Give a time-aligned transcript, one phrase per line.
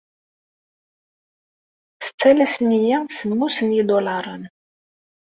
[2.01, 4.43] Tettalasem-iyi semmus n yidulaṛen.